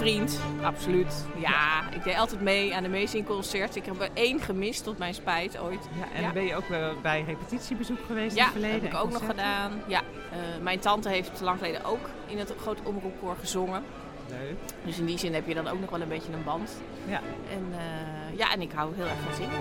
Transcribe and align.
vriend, 0.00 0.40
absoluut. 0.62 1.24
Ja, 1.36 1.90
ik 1.94 2.04
deed 2.04 2.16
altijd 2.18 2.40
mee 2.40 2.74
aan 2.74 2.82
de 2.82 2.88
Amazing 2.88 3.26
Concerts. 3.26 3.76
Ik 3.76 3.84
heb 3.84 4.00
er 4.00 4.08
één 4.14 4.40
gemist, 4.40 4.84
tot 4.84 4.98
mijn 4.98 5.14
spijt 5.14 5.58
ooit. 5.58 5.88
Ja, 5.98 6.06
en 6.16 6.22
Ja. 6.22 6.32
ben 6.32 6.44
je 6.44 6.56
ook 6.56 6.64
bij 7.02 7.24
repetitiebezoek 7.26 7.98
geweest 8.06 8.30
in 8.30 8.36
Ja, 8.36 8.42
het 8.42 8.52
verleden? 8.52 8.80
heb 8.82 8.92
ik 8.92 8.98
ook 8.98 9.10
nog 9.12 9.26
gedaan. 9.26 9.82
Ja, 9.86 10.00
eh, 10.30 10.38
mijn 10.62 10.78
tante 10.78 11.08
heeft 11.08 11.40
lang 11.40 11.58
geleden 11.58 11.84
ook 11.84 12.08
in 12.26 12.38
het 12.38 12.54
grote 12.60 12.82
omroepkoor 12.84 13.36
gezongen. 13.40 13.82
Leuk. 14.28 14.56
Dus 14.84 14.98
in 14.98 15.06
die 15.06 15.18
zin 15.18 15.34
heb 15.34 15.46
je 15.48 15.54
dan 15.54 15.68
ook 15.68 15.80
nog 15.80 15.90
wel 15.90 16.00
een 16.00 16.08
beetje 16.08 16.32
een 16.32 16.44
band. 16.44 16.70
Ja. 17.06 17.20
En, 17.52 17.66
eh, 17.78 18.38
ja, 18.38 18.52
en 18.52 18.60
ik 18.60 18.72
hou 18.72 18.94
heel 18.96 19.04
erg 19.06 19.18
van 19.26 19.34
zingen. 19.34 19.60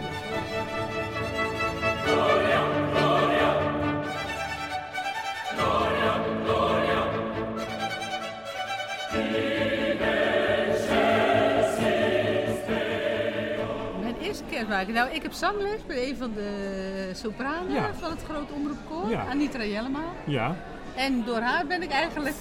Nou, 14.94 15.10
ik 15.12 15.22
heb 15.22 15.32
zangles 15.32 15.86
bij 15.88 16.10
een 16.10 16.18
van 16.18 16.34
de 16.34 17.10
sopranen 17.14 17.74
Ja. 17.74 17.90
van 18.00 18.10
het 18.12 18.24
Groot 18.24 18.52
Omroepkoor, 18.52 19.10
Ja. 19.10 19.26
Anitra 19.30 19.64
Jellema. 19.66 20.00
Ja, 20.26 20.56
En 20.96 21.24
door 21.26 21.40
haar 21.40 21.66
ben 21.68 21.82
ik 21.82 21.92
eigenlijk 21.92 22.36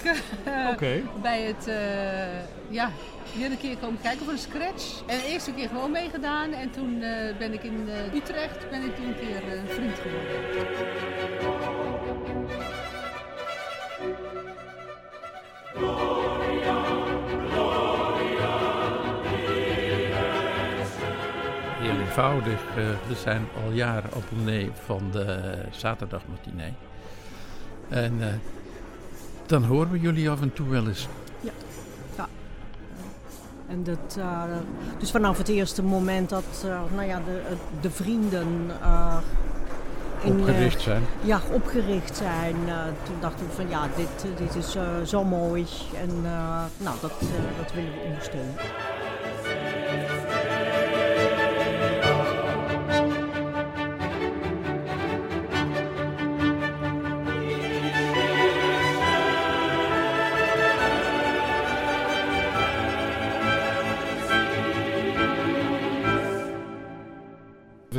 eh, 0.44 0.68
bij 1.22 1.40
het, 1.42 1.66
eh, 1.66 1.74
ja, 2.68 2.90
weer 3.36 3.50
een 3.50 3.58
keer 3.58 3.76
komen 3.76 4.00
kijken 4.02 4.24
voor 4.24 4.32
een 4.32 4.38
scratch. 4.38 5.02
En 5.06 5.18
de 5.18 5.26
eerste 5.26 5.52
keer 5.52 5.68
gewoon 5.68 5.90
meegedaan 5.90 6.52
en 6.52 6.70
toen 6.70 7.02
eh, 7.02 7.36
ben 7.38 7.52
ik 7.52 7.62
in 7.62 7.88
Utrecht, 8.14 8.70
ben 8.70 8.82
ik 8.84 8.96
toen 8.96 9.06
een 9.06 9.16
keer 9.18 9.42
eh, 9.52 9.60
vriend 9.74 9.98
geworden. 9.98 11.26
Eenvoudig. 22.19 22.61
eh, 22.77 22.85
we 23.09 23.15
zijn 23.15 23.49
al 23.65 23.73
jaren 23.73 24.11
op 24.15 24.24
nee 24.45 24.71
van 24.85 25.02
de 25.13 25.59
zaterdagmatinee. 25.71 26.73
En 27.88 28.13
eh, 28.21 28.29
dan 29.47 29.65
horen 29.65 29.91
we 29.91 30.01
jullie 30.01 30.30
af 30.30 30.41
en 30.41 30.52
toe 30.52 30.69
wel 30.69 30.87
eens. 30.87 31.09
En 33.69 33.85
dat, 33.85 34.16
eh, 34.19 34.43
dus 34.99 35.11
vanaf 35.11 35.39
het 35.39 35.49
eerste 35.49 35.83
moment 35.83 36.29
dat 36.29 36.66
nou 36.95 37.07
ja, 37.07 37.21
de, 37.24 37.43
de 37.80 37.91
vrienden 37.91 38.71
in, 40.23 40.39
Opgericht 40.39 40.80
zijn. 40.80 41.02
ja, 41.24 41.41
opgericht 41.52 42.16
zijn, 42.16 42.57
toen 43.02 43.16
dachten 43.21 43.46
we 43.46 43.52
van 43.52 43.69
ja, 43.69 43.89
dit, 43.96 44.39
dit 44.39 44.55
is 44.55 44.77
zo 45.11 45.24
mooi 45.24 45.66
en 46.02 46.23
nou, 46.77 46.96
dat, 47.01 47.13
dat 47.59 47.73
willen 47.73 47.93
we 47.93 48.01
ondersteunen. 48.07 48.55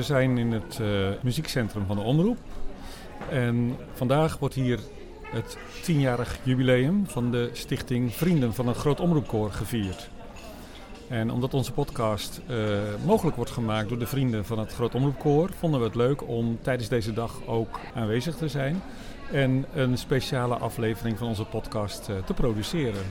Zijn 0.10 0.38
in 0.38 0.52
het 0.52 0.80
eh, 0.82 0.88
muziekcentrum 1.22 1.86
van 1.86 1.96
de 1.96 2.02
Omroep. 2.02 2.38
En 3.30 3.76
vandaag 3.94 4.38
wordt 4.38 4.56
hier 4.56 4.80
het 5.24 5.58
tienjarig 5.84 6.40
jubileum 6.44 7.08
van 7.08 7.32
de 7.32 7.50
stichting 7.54 8.14
Vrienden 8.14 8.54
van 8.54 8.68
het 8.68 8.78
Groot 8.78 9.00
Omroepkoor 9.00 9.52
gevierd. 9.52 10.10
En 11.08 11.32
omdat 11.32 11.54
onze 11.54 11.72
podcast 11.72 12.42
eh, 12.48 12.58
mogelijk 13.06 13.36
wordt 13.36 13.52
gemaakt 13.52 13.90
door 13.90 14.00
de 14.00 14.08
vrienden 14.08 14.46
van 14.46 14.60
het 14.60 14.74
Groot 14.74 14.96
Omroepkoor, 14.96 15.50
vonden 15.58 15.80
we 15.80 15.86
het 15.86 15.96
leuk 15.96 16.28
om 16.28 16.60
tijdens 16.62 16.90
deze 16.90 17.14
dag 17.14 17.42
ook 17.46 17.80
aanwezig 17.96 18.36
te 18.36 18.48
zijn 18.48 18.82
en 19.32 19.66
een 19.74 19.98
speciale 19.98 20.56
aflevering 20.56 21.18
van 21.18 21.28
onze 21.28 21.46
podcast 21.46 22.10
eh, 22.10 22.16
te 22.26 22.34
produceren. 22.34 23.04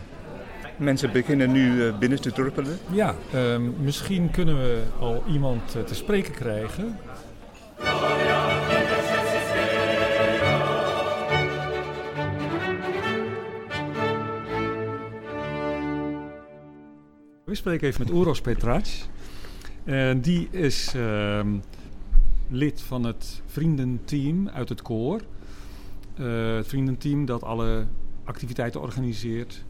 Mensen 0.79 1.13
beginnen 1.13 1.53
nu 1.53 1.87
eh, 1.87 1.99
binnen 1.99 2.21
te 2.21 2.33
druppelen. 2.33 2.79
Ja, 2.91 3.15
ehm, 3.33 3.83
misschien 3.83 4.31
kunnen 4.31 4.57
we 4.57 4.83
al 4.99 5.23
iemand 5.33 5.75
eh, 5.75 5.83
te 5.83 5.95
spreken 5.95 6.33
krijgen. 6.33 6.99
We 17.45 17.55
spreken 17.55 17.89
even 17.89 18.05
met 18.05 18.13
Oeros 18.13 18.41
Petrac. 18.41 18.85
En 19.85 20.21
die 20.21 20.49
is 20.51 20.93
ehm, 20.95 21.57
lid 22.49 22.81
van 22.81 23.05
het 23.05 23.43
vriendenteam 23.47 24.49
uit 24.49 24.69
het 24.69 24.83
koor. 24.83 25.21
Eh, 26.17 26.57
het 26.57 26.67
vriendenteam 26.67 27.25
dat 27.25 27.43
alle 27.43 27.87
activiteiten 28.25 28.81
organiseert, 28.81 29.65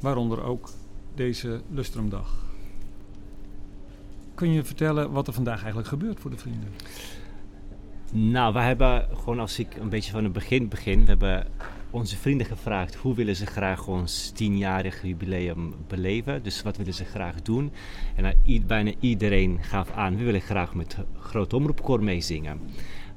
waaronder 0.00 0.42
ook 0.42 0.70
deze 1.14 1.60
Lustrumdag. 1.70 2.44
Kun 4.34 4.52
je 4.52 4.64
vertellen 4.64 5.10
wat 5.10 5.26
er 5.26 5.32
vandaag 5.32 5.58
eigenlijk 5.58 5.88
gebeurt 5.88 6.20
voor 6.20 6.30
de 6.30 6.36
vrienden? 6.36 6.68
Nou, 8.12 8.52
we 8.52 8.58
hebben 8.60 9.08
gewoon 9.16 9.40
als 9.40 9.58
ik 9.58 9.76
een 9.76 9.88
beetje 9.88 10.10
van 10.12 10.24
het 10.24 10.32
begin 10.32 10.68
begin, 10.68 11.00
we 11.00 11.06
hebben 11.08 11.46
onze 11.90 12.16
vrienden 12.16 12.46
gevraagd 12.46 12.94
hoe 12.94 13.14
willen 13.14 13.36
ze 13.36 13.46
graag 13.46 13.86
ons 13.88 14.30
tienjarig 14.30 15.02
jubileum 15.02 15.74
beleven. 15.88 16.42
Dus 16.42 16.62
wat 16.62 16.76
willen 16.76 16.94
ze 16.94 17.04
graag 17.04 17.42
doen. 17.42 17.72
En 18.16 18.34
i- 18.46 18.64
bijna 18.64 18.92
iedereen 19.00 19.58
gaf 19.62 19.90
aan, 19.90 20.16
we 20.16 20.24
willen 20.24 20.40
graag 20.40 20.74
met 20.74 20.96
groot 21.18 21.52
omroepkoor 21.52 22.02
meezingen. 22.02 22.60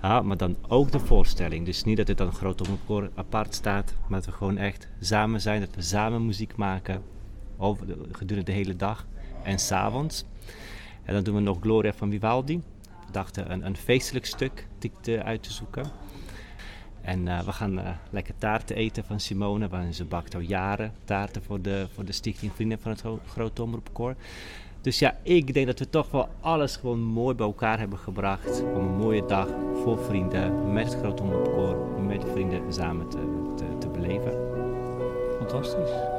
Ja, 0.03 0.21
maar 0.21 0.37
dan 0.37 0.55
ook 0.67 0.91
de 0.91 0.99
voorstelling. 0.99 1.65
Dus 1.65 1.83
niet 1.83 1.97
dat 1.97 2.07
het 2.07 2.17
dan 2.17 2.31
groot 2.31 2.61
omroepkoor 2.61 3.09
apart 3.15 3.55
staat, 3.55 3.93
maar 4.07 4.19
dat 4.19 4.25
we 4.29 4.35
gewoon 4.37 4.57
echt 4.57 4.87
samen 4.99 5.41
zijn, 5.41 5.59
dat 5.59 5.75
we 5.75 5.81
samen 5.81 6.25
muziek 6.25 6.55
maken 6.55 7.01
over 7.57 7.87
de- 7.87 8.07
gedurende 8.11 8.51
de 8.51 8.57
hele 8.57 8.75
dag 8.75 9.05
en 9.43 9.59
s'avonds. 9.59 10.25
En 11.03 11.13
dan 11.13 11.23
doen 11.23 11.35
we 11.35 11.41
nog 11.41 11.57
Gloria 11.61 11.93
van 11.93 12.11
Vivaldi. 12.11 12.61
We 13.05 13.11
dachten 13.11 13.51
een, 13.51 13.65
een 13.65 13.75
feestelijk 13.77 14.25
stuk 14.25 14.67
te, 15.01 15.23
uit 15.23 15.43
te 15.43 15.51
zoeken. 15.53 15.91
En 17.01 17.27
eh, 17.27 17.39
we 17.39 17.51
gaan 17.51 17.79
eh, 17.79 17.89
lekker 18.09 18.33
taarten 18.37 18.75
eten 18.75 19.03
van 19.05 19.19
Simone, 19.19 19.67
want 19.67 19.95
ze 19.95 20.05
bakt 20.05 20.35
al 20.35 20.41
jaren 20.41 20.93
taarten 21.03 21.43
voor 21.43 21.61
de, 21.61 21.87
voor 21.93 22.05
de 22.05 22.11
Stichting 22.11 22.51
Vrienden 22.55 22.79
van 22.79 22.91
het 22.91 23.03
Grote 23.27 23.63
Omroepkoor. 23.63 24.15
Dus 24.83 24.99
ja, 24.99 25.17
ik 25.21 25.53
denk 25.53 25.65
dat 25.65 25.79
we 25.79 25.89
toch 25.89 26.11
wel 26.11 26.27
alles 26.41 26.75
gewoon 26.75 26.99
mooi 26.99 27.35
bij 27.35 27.45
elkaar 27.45 27.79
hebben 27.79 27.97
gebracht 27.97 28.63
om 28.75 28.85
een 28.85 28.97
mooie 28.97 29.25
dag 29.25 29.47
voor 29.83 29.99
vrienden, 29.99 30.73
met 30.73 30.85
het 30.85 30.95
Grote 30.95 31.23
Omroepkoor, 31.23 31.77
met 32.07 32.21
de 32.21 32.27
vrienden 32.27 32.73
samen 32.73 33.09
te, 33.09 33.17
te 33.79 33.87
beleven. 33.87 34.33
Fantastisch. 35.37 36.12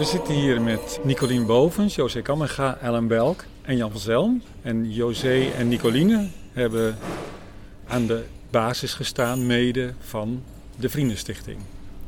We 0.00 0.06
zitten 0.06 0.34
hier 0.34 0.62
met 0.62 1.00
Nicolien 1.04 1.46
Bovens, 1.46 1.94
José 1.94 2.22
Kammerga, 2.22 2.76
Ellen 2.76 3.06
Belk 3.06 3.44
en 3.62 3.76
Jan 3.76 3.90
van 3.90 4.00
Zelm. 4.00 4.42
En 4.62 4.92
José 4.92 5.50
en 5.50 5.68
Nicoline 5.68 6.28
hebben 6.52 6.96
aan 7.86 8.06
de 8.06 8.24
basis 8.50 8.94
gestaan, 8.94 9.46
mede 9.46 9.92
van 9.98 10.42
de 10.76 10.88
Vriendenstichting. 10.88 11.58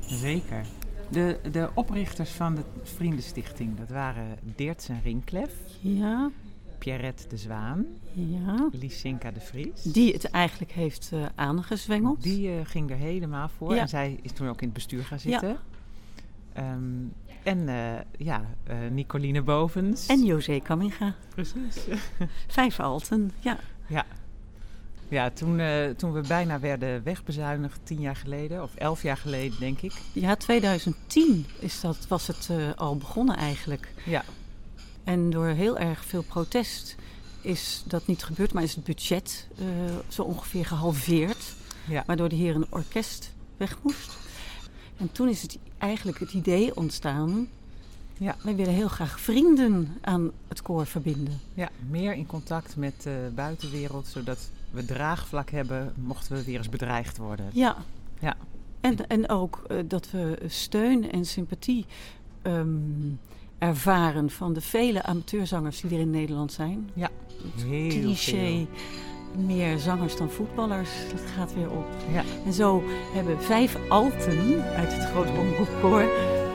Zeker. 0.07 0.65
De, 1.09 1.39
de 1.51 1.69
oprichters 1.75 2.31
van 2.31 2.55
de 2.55 2.63
Vriendenstichting, 2.83 3.79
dat 3.79 3.89
waren 3.89 4.39
Deertsen 4.57 5.01
Rinklef, 5.05 5.51
Ja, 5.81 6.31
Pierrette 6.79 7.29
de 7.29 7.37
Zwaan, 7.37 7.87
ja. 8.13 8.69
Lysinka 8.73 9.31
de 9.31 9.41
Vries. 9.41 9.83
Die 9.83 10.13
het 10.13 10.25
eigenlijk 10.31 10.73
heeft 10.73 11.11
eh, 11.13 11.25
aangezwengeld. 11.35 12.23
Die 12.23 12.49
eh, 12.49 12.55
ging 12.65 12.91
er 12.91 12.97
helemaal 12.97 13.49
voor 13.57 13.75
Ja. 13.75 13.81
en 13.81 13.89
zij 13.89 14.19
is 14.23 14.33
toen 14.33 14.49
ook 14.49 14.61
in 14.61 14.65
het 14.67 14.75
bestuur 14.77 15.05
gaan 15.05 15.19
Ja. 15.23 15.31
zitten. 15.39 15.57
En 17.43 17.69
eh, 17.69 18.01
ja, 18.19 18.45
eh, 18.65 18.77
Nicoline 18.91 19.43
Bovens. 19.43 20.07
En 20.07 20.25
José 20.25 20.61
Kamminga. 20.61 21.15
Precies. 21.29 21.77
Vijf 22.47 22.81
alten, 22.81 23.33
ja. 23.41 23.59
Ja. 23.89 24.07
Ja, 25.09 25.31
toen, 25.31 25.59
eh, 25.61 25.91
toen 25.91 26.13
we 26.13 26.21
bijna 26.21 26.61
werden 26.61 27.03
wegbezuinigd, 27.03 27.81
tien 27.83 28.01
jaar 28.01 28.17
geleden, 28.17 28.63
of 28.63 28.75
elf 28.75 29.03
jaar 29.03 29.17
geleden 29.17 29.59
denk 29.59 29.81
ik. 29.81 29.93
Ja, 30.13 30.37
2010 30.37 31.47
is 31.59 31.81
dat, 31.81 32.07
was 32.09 32.27
het 32.27 32.51
al 32.77 32.97
begonnen 32.97 33.37
eigenlijk. 33.37 33.93
Ja. 34.05 34.25
En 35.05 35.31
door 35.31 35.47
heel 35.47 35.79
erg 35.79 36.05
veel 36.05 36.23
protest 36.23 36.97
is 37.41 37.83
dat 37.87 38.07
niet 38.07 38.25
gebeurd, 38.25 38.53
maar 38.53 38.63
is 38.63 38.75
het 38.75 38.85
budget 38.85 39.49
zo 40.09 40.23
ongeveer 40.23 40.67
gehalveerd. 40.67 41.55
Ja. 41.89 42.03
Waardoor 42.07 42.29
de 42.29 42.37
heer 42.37 42.55
een 42.55 42.67
orkest 42.71 43.33
weg 43.57 43.79
moest. 43.83 44.17
En 44.97 45.13
toen 45.13 45.29
is 45.29 45.43
het 45.43 45.59
eigenlijk 45.83 46.19
het 46.19 46.33
idee 46.33 46.77
ontstaan. 46.77 47.49
Ja. 48.19 48.37
Wij 48.43 48.55
willen 48.57 48.75
heel 48.75 48.89
graag 48.89 49.21
vrienden 49.21 49.97
aan 50.01 50.31
het 50.49 50.63
koor 50.63 50.87
verbinden. 50.87 51.41
Ja, 51.55 51.69
meer 51.91 52.15
in 52.15 52.27
contact 52.27 52.77
met 52.77 53.03
de 53.03 53.31
buitenwereld, 53.35 54.07
zodat 54.07 54.51
we 54.71 54.85
draagvlak 54.85 55.51
hebben 55.51 55.93
mochten 55.97 56.37
we 56.37 56.45
weer 56.45 56.59
eens 56.59 56.69
bedreigd 56.69 57.17
worden. 57.17 57.51
Ja. 57.53 57.77
Ja. 58.21 58.37
En, 58.81 59.07
en 59.09 59.29
ook 59.29 59.63
eh, 59.69 59.77
dat 59.87 60.11
we 60.11 60.39
steun 60.47 61.11
en 61.11 61.25
sympathie 61.25 61.87
ehm, 62.43 62.69
ervaren 63.59 64.31
van 64.31 64.53
de 64.53 64.61
vele 64.61 65.03
amateurzangers 65.03 65.81
die 65.81 65.91
er 65.91 66.01
in 66.01 66.11
Nederland 66.11 66.53
zijn. 66.53 66.91
Ja, 66.95 67.11
heel 67.57 67.89
cliché. 67.89 68.67
Meer 69.37 69.79
zangers 69.79 70.17
dan 70.17 70.31
voetballers, 70.31 70.91
dat 71.11 71.21
gaat 71.37 71.55
weer 71.55 71.71
op. 71.71 71.87
Ja. 72.13 72.23
En 72.45 72.53
zo 72.53 72.83
hebben 73.15 73.43
vijf 73.43 73.77
alten 73.89 74.63
uit 74.77 74.93
het 74.93 75.05
grote 75.05 75.33
omroepkoor 75.33 76.05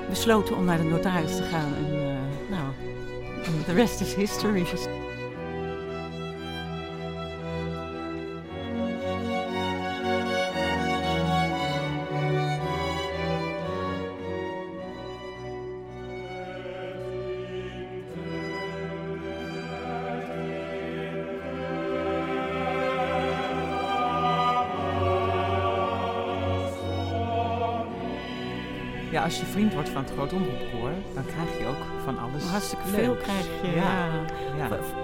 besloten 0.09 0.57
om 0.57 0.65
naar 0.65 0.77
de 0.77 0.83
notaris 0.83 1.35
te 1.35 1.43
gaan. 1.43 1.73
En 1.73 1.85
eh, 1.85 2.17
nou, 2.49 2.73
the 3.65 3.73
rest 3.73 4.01
is 4.01 4.15
history. 4.15 4.65
Als 29.27 29.39
je 29.39 29.45
vriend 29.45 29.73
wordt 29.73 29.89
van 29.89 30.03
het 30.03 30.11
Groot 30.11 30.33
Omroepkoor, 30.33 30.91
dan 31.13 31.25
krijg 31.25 31.57
je 31.59 31.65
ook 31.65 32.03
van 32.03 32.19
alles. 32.19 32.43
Hartstikke 32.43 32.83
leuks. 32.85 32.97
veel 33.03 33.15
krijg 33.15 33.61
je. 33.61 33.71
Ja. 33.75 34.05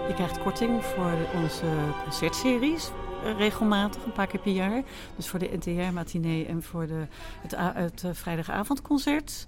Je 0.07 0.13
krijgt 0.13 0.39
korting 0.39 0.83
voor 0.83 1.13
onze 1.35 1.65
concertseries. 2.03 2.91
eh, 3.23 3.37
Regelmatig, 3.37 4.05
een 4.05 4.11
paar 4.11 4.27
keer 4.27 4.39
per 4.39 4.51
jaar. 4.51 4.81
Dus 5.15 5.27
voor 5.27 5.39
de 5.39 5.49
NTR-matinee 5.59 6.45
en 6.45 6.63
voor 6.63 6.87
de, 6.87 7.07
het, 7.55 8.03
eh, 8.03 8.09
vrijdagavondconcert. 8.13 9.45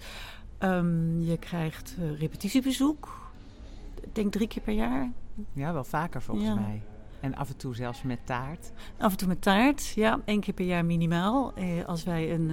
Ehm, 0.57 1.19
je 1.21 1.37
krijgt 1.37 1.95
eh, 1.99 2.19
repetitiebezoek. 2.19 3.31
Ik 4.01 4.15
denk 4.15 4.31
drie 4.31 4.47
keer 4.47 4.61
per 4.61 4.73
jaar. 4.73 5.11
Ja, 5.53 5.73
wel 5.73 5.83
vaker 5.83 6.21
volgens 6.21 6.47
Ja. 6.47 6.55
mij. 6.55 6.81
En 7.19 7.35
af 7.35 7.49
en 7.49 7.57
toe 7.57 7.75
zelfs 7.75 8.01
met 8.01 8.19
taart. 8.25 8.71
Af 8.97 9.11
en 9.11 9.17
toe 9.17 9.27
met 9.27 9.41
taart, 9.41 9.87
ja. 9.87 10.19
één 10.25 10.39
keer 10.39 10.53
per 10.53 10.65
jaar 10.65 10.85
minimaal. 10.85 11.53
Eh, 11.55 11.85
als 11.85 12.03
wij 12.03 12.31
een 12.33 12.51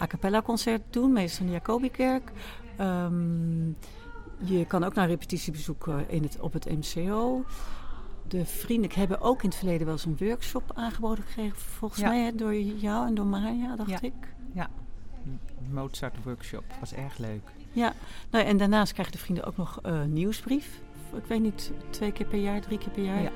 a 0.00 0.06
cappella 0.06 0.42
concert 0.42 0.82
doen, 0.90 1.12
meestal 1.12 1.40
in 1.40 1.46
de 1.46 1.52
Jacobikerk. 1.52 2.32
Ehm, 2.76 3.66
je 4.38 4.64
kan 4.66 4.84
ook 4.84 4.94
naar 4.94 5.08
repetitiebezoek 5.08 5.88
eh, 5.88 5.94
in 6.08 6.22
het, 6.22 6.40
op 6.40 6.52
het 6.52 6.64
MCO. 6.70 7.44
De 8.28 8.44
vrienden 8.46 8.90
hebben 8.94 9.20
ook 9.20 9.42
in 9.42 9.48
het 9.48 9.58
verleden 9.58 9.86
wel 9.86 9.94
eens 9.94 10.04
een 10.04 10.16
workshop 10.18 10.70
aangeboden 10.74 11.24
gekregen. 11.24 11.58
Volgens 11.58 12.00
Ja. 12.00 12.08
mij 12.08 12.22
hè, 12.22 12.34
door 12.34 12.54
jou 12.54 13.06
en 13.06 13.14
door 13.14 13.26
Maya, 13.26 13.76
dacht 13.76 13.90
Ja. 13.90 14.00
ik. 14.00 14.12
Ja, 14.54 14.68
Mozart 15.70 16.14
workshop 16.24 16.64
was 16.80 16.92
erg 16.92 17.18
leuk. 17.18 17.42
Ja, 17.72 17.92
nou, 18.30 18.44
en 18.44 18.56
daarnaast 18.56 18.92
krijgen 18.92 19.12
de 19.14 19.20
vrienden 19.20 19.44
ook 19.44 19.56
nog 19.56 19.78
eh, 19.82 19.92
een 20.00 20.12
nieuwsbrief. 20.12 20.80
Ik 21.16 21.24
weet 21.24 21.40
niet, 21.40 21.72
twee 21.90 22.12
keer 22.12 22.26
per 22.26 22.38
jaar, 22.38 22.60
drie 22.60 22.78
keer 22.78 22.90
per 22.90 23.04
jaar. 23.04 23.22
Ja. 23.22 23.30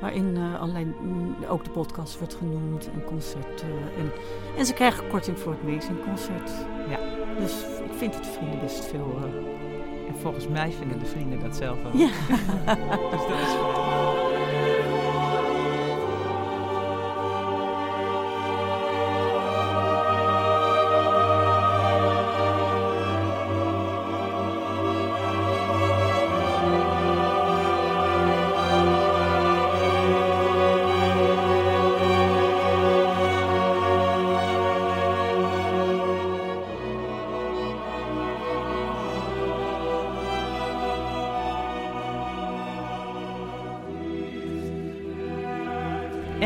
Waarin 0.00 0.36
eh, 0.36 0.60
allerlei, 0.60 0.84
mm, 0.84 1.36
ook 1.48 1.64
de 1.64 1.70
podcast 1.70 2.18
wordt 2.18 2.34
genoemd 2.34 2.90
en 2.94 3.04
concert. 3.04 3.62
eh, 3.62 4.00
en, 4.02 4.12
en 4.58 4.66
ze 4.66 4.72
krijgen 4.72 5.08
korting 5.08 5.38
voor 5.38 5.52
het 5.52 5.60
Amazing 5.70 6.04
concert. 6.04 6.50
Ja. 6.88 6.98
Dus 7.38 7.52
ik 7.84 7.92
vind 7.96 8.14
het 8.14 8.26
vrienden 8.26 8.60
best 8.60 8.84
veel. 8.84 9.18
eh, 9.24 10.08
En 10.08 10.14
volgens 10.16 10.48
mij 10.48 10.70
vinden 10.72 10.98
de 10.98 11.06
vrienden 11.06 11.40
dat 11.40 11.56
zelf 11.56 11.78
ook. 11.86 11.92
Ja. 11.94 12.08
dus 13.10 13.20
dat 13.20 13.38
is 13.38 13.52
fijn. 13.52 13.95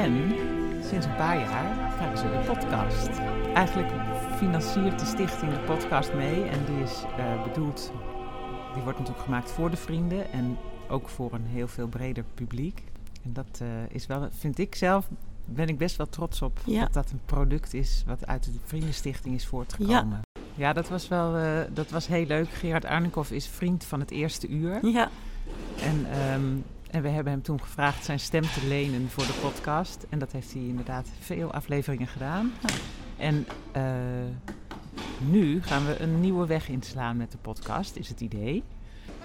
En 0.00 0.34
sinds 0.84 1.06
een 1.06 1.16
paar 1.16 1.38
jaar 1.38 1.92
krijgen 1.96 2.18
ze 2.18 2.24
de 2.24 2.52
podcast. 2.52 3.08
Eigenlijk 3.54 3.92
financiert 4.36 4.98
de 4.98 5.04
stichting 5.04 5.52
de 5.52 5.58
podcast 5.58 6.14
mee. 6.14 6.42
En 6.44 6.64
die 6.64 6.82
is 6.82 7.02
eh, 7.18 7.42
bedoeld, 7.42 7.92
die 8.74 8.82
wordt 8.82 8.98
natuurlijk 8.98 9.24
gemaakt 9.24 9.50
voor 9.50 9.70
de 9.70 9.76
vrienden 9.76 10.32
en 10.32 10.56
ook 10.88 11.08
voor 11.08 11.32
een 11.32 11.46
heel 11.46 11.68
veel 11.68 11.86
breder 11.88 12.24
publiek. 12.34 12.84
En 13.24 13.32
dat 13.32 13.58
eh, 13.62 13.68
is 13.88 14.06
wel, 14.06 14.28
vind 14.30 14.58
ik 14.58 14.74
zelf, 14.74 15.08
ben 15.44 15.68
ik 15.68 15.78
best 15.78 15.96
wel 15.96 16.08
trots 16.08 16.42
op 16.42 16.58
Ja. 16.64 16.80
dat 16.80 16.92
dat 16.92 17.10
een 17.10 17.20
product 17.26 17.74
is 17.74 18.04
wat 18.06 18.26
uit 18.26 18.44
de 18.44 18.50
Vriendenstichting 18.64 19.34
is 19.34 19.46
voortgekomen. 19.46 20.20
Ja, 20.54 20.72
dat 20.72 20.88
was 20.88 21.08
wel 21.08 21.36
eh, 21.36 21.60
dat 21.72 21.90
was 21.90 22.06
heel 22.06 22.26
leuk. 22.26 22.48
Gerard 22.48 22.84
Arnikoff 22.84 23.30
is 23.30 23.46
vriend 23.46 23.84
van 23.84 24.00
het 24.00 24.10
eerste 24.10 24.48
uur. 24.48 24.86
Ja. 24.86 25.08
En, 25.82 26.06
ehm, 26.12 26.56
en 26.90 27.02
we 27.02 27.08
hebben 27.08 27.32
hem 27.32 27.42
toen 27.42 27.60
gevraagd 27.60 28.04
zijn 28.04 28.20
stem 28.20 28.42
te 28.42 28.66
lenen 28.68 29.08
voor 29.08 29.24
de 29.24 29.38
podcast. 29.42 30.06
En 30.08 30.18
dat 30.18 30.32
heeft 30.32 30.52
hij 30.52 30.62
inderdaad 30.62 31.08
veel 31.18 31.52
afleveringen 31.52 32.06
gedaan. 32.06 32.52
En 33.16 33.46
eh, 33.72 33.82
nu 35.18 35.62
gaan 35.62 35.86
we 35.86 36.00
een 36.00 36.20
nieuwe 36.20 36.46
weg 36.46 36.68
inslaan 36.68 37.16
met 37.16 37.30
de 37.30 37.38
podcast, 37.38 37.96
is 37.96 38.08
het 38.08 38.20
idee. 38.20 38.62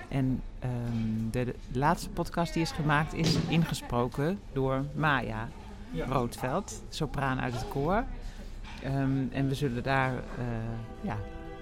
En 0.07 0.41
ehm, 0.59 1.29
de, 1.31 1.43
de 1.71 1.79
laatste 1.79 2.09
podcast 2.09 2.53
die 2.53 2.61
is 2.61 2.71
gemaakt 2.71 3.13
is 3.13 3.35
ingesproken 3.47 4.39
door 4.53 4.85
Maya 4.93 5.49
Roodveld, 6.07 6.83
sopraan 6.89 7.39
uit 7.39 7.53
het 7.53 7.67
koor. 7.67 8.03
Ehm, 8.83 9.23
en 9.31 9.47
we 9.47 9.55
zullen 9.55 9.83
daar 9.83 10.13
eh, 10.13 10.45
ja, 11.01 11.17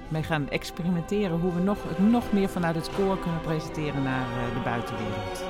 mee 0.07 0.23
gaan 0.23 0.49
experimenteren 0.49 1.39
hoe 1.39 1.53
we 1.53 1.61
nog, 1.61 1.77
het 1.87 1.99
nog 1.99 2.31
meer 2.31 2.49
vanuit 2.49 2.75
het 2.75 2.89
koor 2.95 3.19
kunnen 3.19 3.41
presenteren 3.41 4.03
naar 4.03 4.27
eh, 4.27 4.53
de 4.53 4.61
buitenwereld. 4.63 5.43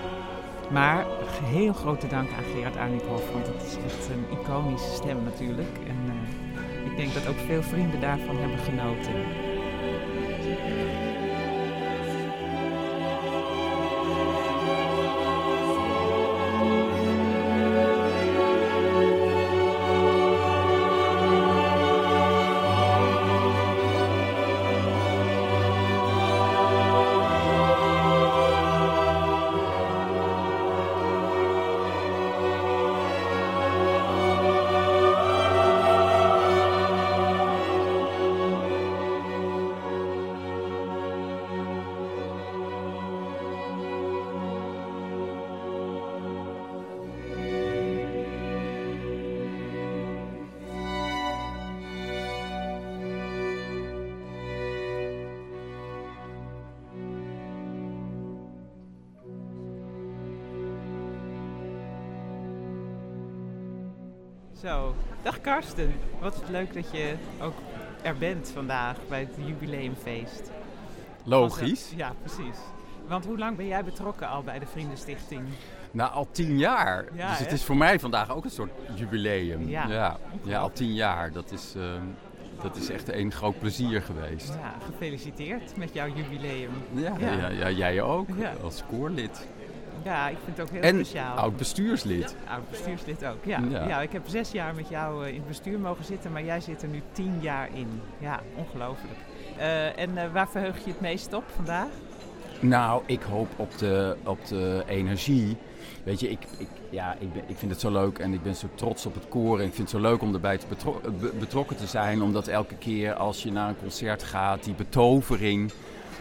Maar 0.72 1.05
heel 1.43 1.74
grote 1.74 2.08
dank 2.08 2.29
aan 2.29 2.43
Gerard 2.55 2.77
Arnikhoff, 2.77 3.32
want 3.32 3.48
het 3.48 3.63
is 3.65 3.75
echt 3.86 4.10
een 4.10 4.38
iconische 4.39 4.93
stem 4.93 5.24
natuurlijk. 5.24 5.77
En 5.88 5.98
eh, 6.08 6.91
ik 6.91 6.98
denk 6.98 7.13
dat 7.13 7.27
ook 7.27 7.39
veel 7.48 7.63
vrienden 7.63 8.01
daarvan 8.01 8.38
hebben 8.38 8.58
genoten. 8.60 9.13
Zo, 64.63 64.96
dag 65.22 65.41
Karsten. 65.41 65.93
Wat 66.20 66.43
leuk 66.50 66.74
dat 66.74 66.91
je 66.91 67.15
ook 67.41 67.53
er 68.01 68.17
bent 68.17 68.51
vandaag 68.53 68.98
bij 69.10 69.20
het 69.20 69.36
jubileumfeest. 69.46 70.51
Logisch. 71.24 71.86
Want, 71.86 72.00
ja, 72.00 72.13
precies. 72.22 72.58
Want 73.08 73.25
hoe 73.25 73.38
lang 73.38 73.58
ben 73.58 73.67
jij 73.67 73.84
betrokken 73.84 74.27
al 74.27 74.43
bij 74.43 74.60
de 74.60 74.65
Vriendenstichting? 74.65 75.41
Nou, 75.91 76.12
al 76.12 76.27
tien 76.32 76.58
jaar. 76.58 77.05
Ja, 77.13 77.29
dus 77.29 77.39
het 77.39 77.48
hè? 77.48 77.53
is 77.53 77.63
voor 77.63 77.77
mij 77.77 78.00
vandaag 78.00 78.32
ook 78.32 78.43
een 78.43 78.50
soort 78.50 78.72
jubileum. 78.96 79.70
Ja. 79.70 79.88
ja, 79.88 80.17
Ja, 80.43 80.60
al 80.60 80.72
tien 80.72 80.93
jaar. 80.93 81.32
Dat 81.32 81.51
is, 81.51 81.74
ehm, 81.75 82.03
dat 82.62 82.75
is 82.75 82.89
echt 82.89 83.13
een 83.13 83.32
groot 83.32 83.60
plezier 83.60 84.01
geweest. 84.01 84.53
Ja, 84.60 84.75
gefeliciteerd 84.86 85.77
met 85.77 85.93
jouw 85.93 86.08
jubileum. 86.08 86.72
Ja, 86.93 87.15
ja. 87.20 87.48
ja, 87.48 87.70
jij 87.70 88.01
ook, 88.01 88.27
als 88.63 88.84
koorlid. 88.89 89.48
Ja, 90.03 90.27
ik 90.29 90.38
vind 90.43 90.57
het 90.57 90.65
ook 90.67 90.72
heel 90.74 90.81
En 90.81 91.05
speciaal. 91.05 91.38
oud 91.38 91.57
bestuurslid. 91.57 92.36
Oud 92.50 92.69
bestuurslid 92.69 93.25
ook, 93.25 93.45
ja. 93.45 93.60
Ja. 93.69 93.88
ja. 93.88 94.01
ik 94.01 94.12
heb 94.12 94.22
zes 94.27 94.51
jaar 94.51 94.75
met 94.75 94.89
jou 94.89 95.24
eh, 95.24 95.29
in 95.29 95.36
het 95.36 95.48
bestuur 95.48 95.79
mogen 95.79 96.05
zitten, 96.05 96.31
maar 96.31 96.43
jij 96.43 96.60
zit 96.62 96.81
er 96.81 96.88
nu 96.89 97.01
tien 97.12 97.38
jaar 97.41 97.69
in. 97.74 98.01
Ja, 98.17 98.39
ongelooflijk. 98.55 99.17
Eh, 99.57 100.00
en 100.00 100.17
eh, 100.17 100.31
waar 100.31 100.50
verheug 100.50 100.83
je 100.83 100.89
het 100.91 101.01
meest 101.01 101.33
op 101.33 101.43
vandaag? 101.55 101.88
Nou, 102.60 103.03
ik 103.05 103.22
hoop 103.22 103.48
op 103.55 103.77
de, 103.77 104.15
op 104.24 104.45
de 104.48 104.83
energie. 104.88 105.57
Weet 106.03 106.19
je, 106.19 106.29
ik, 106.29 106.39
ik, 106.57 106.67
ja, 106.89 107.15
ik, 107.19 107.33
ben, 107.33 107.43
ik 107.48 107.57
vind 107.57 107.72
het 107.72 107.79
zo 107.79 107.91
leuk 107.91 108.17
en 108.19 108.33
ik 108.33 108.43
ben 108.43 108.55
zo 108.55 108.67
trots 108.75 109.05
op 109.05 109.13
het 109.13 109.27
koor. 109.29 109.60
En 109.60 109.65
ik 109.65 109.74
vind 109.74 109.91
het 109.91 110.01
zo 110.01 110.10
leuk 110.10 110.22
om 110.22 110.33
erbij 110.33 110.57
te 110.57 110.65
betro- 110.69 111.01
be- 111.19 111.33
betrokken 111.39 111.75
te 111.77 111.88
zijn. 111.88 112.22
Omdat 112.22 112.48
elke 112.48 112.75
keer 112.75 113.13
als 113.13 113.43
je 113.43 113.51
naar 113.51 113.69
een 113.69 113.79
concert 113.79 114.24
gaat, 114.24 114.63
die 114.63 114.74
betovering 114.74 115.72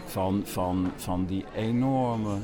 van, 0.05 0.41
van, 0.45 0.91
van 0.95 1.25
die 1.25 1.45
enorme, 1.55 2.35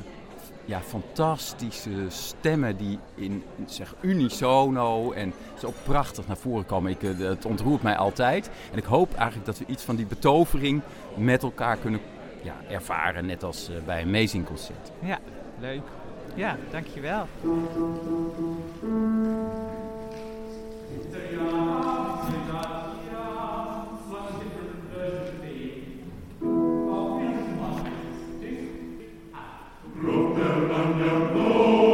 ja, 0.70 0.82
fantastische 0.82 2.10
stemmen 2.10 2.78
die 2.78 3.00
in, 3.16 3.44
zeg, 3.66 3.96
unisono 4.02 5.12
en 5.12 5.34
zo 5.60 5.74
prachtig 5.84 6.28
naar 6.28 6.38
voren 6.38 6.66
komen. 6.66 6.92
Ik, 6.92 7.04
eh, 7.04 7.18
het 7.18 7.46
ontroert 7.46 7.82
mij 7.82 7.98
altijd. 7.98 8.50
En 8.72 8.78
ik 8.78 8.84
hoop 8.84 9.14
eigenlijk 9.14 9.46
dat 9.46 9.58
we 9.58 9.66
iets 9.68 9.84
van 9.84 9.96
die 9.96 10.06
betovering 10.06 10.82
met 11.16 11.44
elkaar 11.44 11.78
kunnen 11.78 12.00
ja, 12.42 12.56
ervaren, 12.70 13.26
net 13.26 13.44
als 13.44 13.70
eh, 13.70 13.76
bij 13.86 14.02
een 14.02 14.08
Amazing 14.08 14.46
concert. 14.46 14.92
Ja, 15.00 15.20
leuk. 15.60 15.84
Ja, 16.36 16.58
dankjewel. 16.72 17.28
meu 31.00 31.18
nome. 31.34 31.89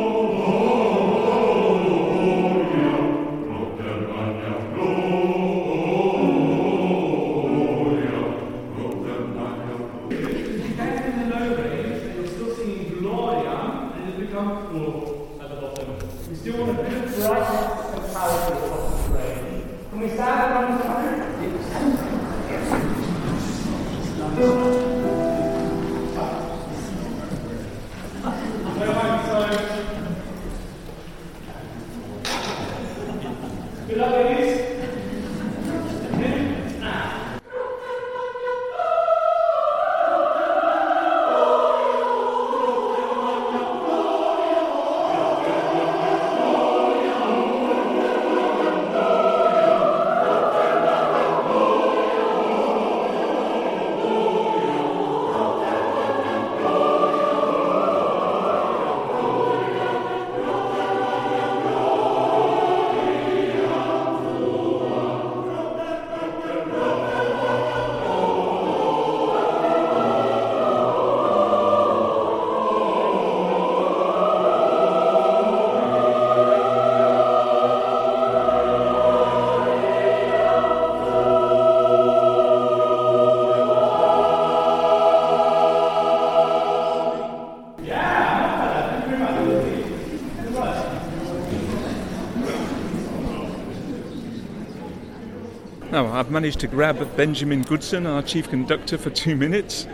I've 96.16 96.32
managed 96.32 96.62
to 96.62 96.68
grab 96.68 97.18
Benjamin 97.18 97.64
Goodson, 97.64 98.08
our 98.08 98.22
chief 98.22 98.50
conductor, 98.50 98.98
for 98.98 99.10
two 99.10 99.36
minutes 99.36 99.86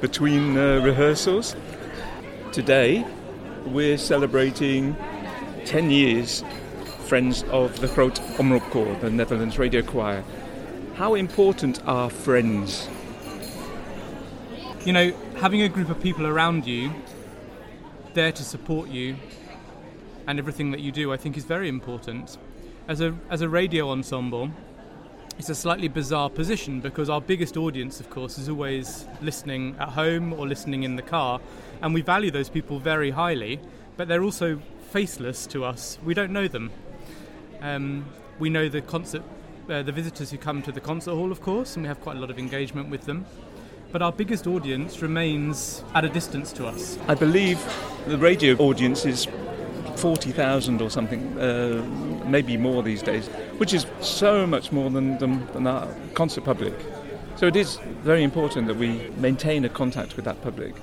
between 0.00 0.56
uh, 0.56 0.80
rehearsals. 0.82 1.54
Today, 2.50 3.04
we're 3.66 3.98
celebrating 3.98 4.96
10 5.66 5.90
years 5.90 6.42
Friends 7.08 7.42
of 7.50 7.78
the 7.80 7.88
Groot 7.88 8.14
Omroepkoor, 8.38 9.00
the 9.02 9.10
Netherlands 9.10 9.58
radio 9.58 9.82
choir. 9.82 10.24
How 10.94 11.14
important 11.14 11.86
are 11.86 12.08
friends? 12.08 12.88
you 14.86 14.92
know, 14.94 15.12
having 15.38 15.60
a 15.62 15.68
group 15.68 15.90
of 15.90 16.00
people 16.00 16.26
around 16.26 16.64
you 16.64 16.92
there 18.14 18.30
to 18.30 18.42
support 18.44 18.88
you 18.88 19.16
and 20.26 20.38
everything 20.38 20.70
that 20.70 20.80
you 20.80 20.92
do, 20.92 21.12
I 21.12 21.18
think 21.18 21.36
is 21.36 21.44
very 21.44 21.68
important. 21.68 22.38
As 22.88 23.00
a 23.00 23.14
as 23.28 23.40
a 23.40 23.48
radio 23.48 23.90
ensemble, 23.90 24.50
it's 25.38 25.48
a 25.50 25.54
slightly 25.54 25.88
bizarre 25.88 26.30
position 26.30 26.80
because 26.80 27.10
our 27.10 27.20
biggest 27.20 27.56
audience, 27.56 28.00
of 28.00 28.08
course, 28.08 28.38
is 28.38 28.48
always 28.48 29.06
listening 29.20 29.76
at 29.78 29.90
home 29.90 30.32
or 30.32 30.46
listening 30.46 30.82
in 30.82 30.96
the 30.96 31.02
car, 31.02 31.40
and 31.82 31.92
we 31.92 32.00
value 32.00 32.30
those 32.30 32.48
people 32.48 32.78
very 32.78 33.10
highly. 33.10 33.60
But 33.96 34.08
they're 34.08 34.22
also 34.22 34.60
faceless 34.90 35.46
to 35.48 35.64
us. 35.64 35.98
We 36.04 36.14
don't 36.14 36.32
know 36.32 36.48
them. 36.48 36.70
Um, 37.60 38.06
we 38.38 38.50
know 38.50 38.68
the 38.68 38.80
concert, 38.80 39.22
uh, 39.68 39.82
the 39.82 39.92
visitors 39.92 40.30
who 40.30 40.38
come 40.38 40.62
to 40.62 40.72
the 40.72 40.80
concert 40.80 41.12
hall, 41.12 41.32
of 41.32 41.40
course, 41.40 41.76
and 41.76 41.84
we 41.84 41.88
have 41.88 42.00
quite 42.00 42.16
a 42.16 42.20
lot 42.20 42.30
of 42.30 42.38
engagement 42.38 42.90
with 42.90 43.02
them. 43.02 43.26
But 43.92 44.02
our 44.02 44.12
biggest 44.12 44.46
audience 44.46 45.00
remains 45.00 45.82
at 45.94 46.04
a 46.04 46.08
distance 46.08 46.52
to 46.54 46.66
us. 46.66 46.98
I 47.08 47.14
believe 47.14 47.58
the 48.06 48.18
radio 48.18 48.56
audience 48.56 49.06
is 49.06 49.26
40,000 49.96 50.82
or 50.82 50.90
something, 50.90 51.38
uh, 51.38 51.82
maybe 52.26 52.56
more 52.56 52.82
these 52.82 53.02
days, 53.02 53.30
which 53.58 53.72
is 53.72 53.86
so 54.00 54.46
much 54.46 54.72
more 54.72 54.90
than, 54.90 55.18
than, 55.18 55.46
than 55.52 55.66
our 55.66 55.88
concert 56.14 56.44
public. 56.44 56.74
So 57.36 57.46
it 57.46 57.56
is 57.56 57.78
very 58.02 58.22
important 58.22 58.66
that 58.68 58.76
we 58.76 59.10
maintain 59.16 59.64
a 59.64 59.68
contact 59.68 60.16
with 60.16 60.24
that 60.24 60.40
public. 60.42 60.74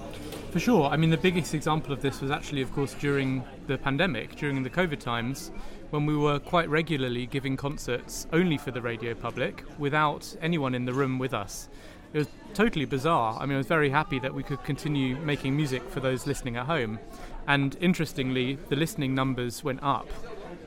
For 0.51 0.60
sure. 0.60 0.86
I 0.86 0.98
mean, 0.98 1.10
the 1.10 1.18
biggest 1.18 1.56
example 1.56 1.94
of 1.94 2.01
this 2.01 2.22
was 2.22 2.30
actually, 2.30 2.62
of 2.62 2.72
course, 2.74 2.94
during 2.94 3.44
the 3.65 3.77
pandemic, 3.77 4.36
during 4.36 4.62
the 4.62 4.70
COVID 4.70 5.00
times, 5.00 5.51
when 5.89 6.06
we 6.06 6.15
were 6.15 6.38
quite 6.39 6.70
regularly 6.70 7.25
giving 7.25 7.58
concerts 7.58 8.27
only 8.32 8.58
for 8.58 8.70
the 8.70 8.82
radio 8.82 9.15
public 9.15 9.63
without 9.80 10.36
anyone 10.42 10.75
in 10.75 10.86
the 10.86 10.94
room 10.94 11.18
with 11.18 11.34
us. 11.34 11.70
It 12.13 12.20
was 12.20 12.27
totally 12.53 12.86
bizarre. 12.86 13.36
I 13.39 13.48
mean, 13.48 13.56
I 13.56 13.58
was 13.58 13.65
very 13.65 13.89
happy 13.89 14.20
that 14.20 14.34
we 14.34 14.44
could 14.44 14.63
continue 14.63 15.15
making 15.18 15.56
music 15.56 15.89
for 15.89 16.00
those 16.00 16.27
listening 16.27 16.58
at 16.58 16.68
home. 16.68 17.00
And 17.48 17.75
interestingly, 17.82 18.60
the 18.70 18.75
listening 18.75 19.15
numbers 19.15 19.63
went 19.63 19.82
up 19.82 20.08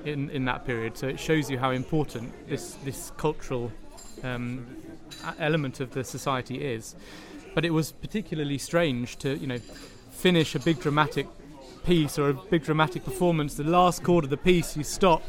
in, 0.06 0.30
in 0.30 0.44
that 0.44 0.64
period. 0.64 0.96
So 0.96 1.08
it 1.08 1.18
shows 1.18 1.50
you 1.50 1.58
how 1.58 1.70
important 1.70 2.32
this, 2.48 2.75
this 2.84 3.12
cultural 3.16 3.72
um, 4.22 4.66
element 5.38 5.80
of 5.80 5.90
the 5.92 6.04
society 6.04 6.64
is. 6.64 6.94
But 7.54 7.64
it 7.64 7.70
was 7.70 7.92
particularly 7.92 8.58
strange 8.58 9.16
to, 9.18 9.36
you 9.36 9.46
know, 9.46 9.58
finish 10.10 10.54
a 10.54 10.58
big 10.58 10.80
dramatic 10.80 11.26
piece 11.84 12.18
or 12.18 12.30
a 12.30 12.34
big 12.34 12.64
dramatic 12.64 13.04
performance. 13.04 13.54
The 13.54 13.64
last 13.64 14.02
chord 14.02 14.25
of 14.25 14.30
the 14.30 14.36
piece, 14.36 14.76
you 14.76 14.84
stop, 14.84 15.22